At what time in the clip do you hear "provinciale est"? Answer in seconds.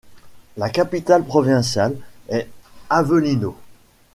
1.27-2.49